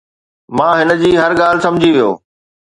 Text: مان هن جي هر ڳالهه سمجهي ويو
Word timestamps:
مان 0.57 0.73
هن 0.79 0.89
جي 1.01 1.11
هر 1.21 1.31
ڳالهه 1.39 1.63
سمجهي 1.65 1.91
ويو 1.93 2.11